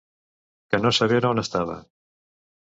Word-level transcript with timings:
Que 0.69 0.79
no 0.85 0.93
sabera 0.99 1.33
on 1.35 1.43
estava. 1.45 1.79